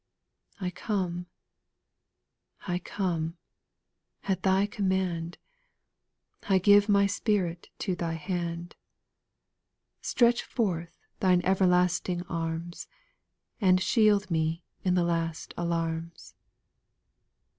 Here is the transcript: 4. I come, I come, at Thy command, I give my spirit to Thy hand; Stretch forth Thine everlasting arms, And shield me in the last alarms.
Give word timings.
4. 0.57 0.69
I 0.69 0.71
come, 0.71 1.27
I 2.67 2.79
come, 2.79 3.37
at 4.23 4.41
Thy 4.41 4.65
command, 4.65 5.37
I 6.49 6.57
give 6.57 6.89
my 6.89 7.05
spirit 7.05 7.69
to 7.77 7.95
Thy 7.95 8.13
hand; 8.13 8.75
Stretch 10.01 10.41
forth 10.41 10.97
Thine 11.19 11.41
everlasting 11.43 12.23
arms, 12.23 12.87
And 13.61 13.79
shield 13.79 14.31
me 14.31 14.63
in 14.83 14.95
the 14.95 15.03
last 15.05 15.53
alarms. 15.55 16.33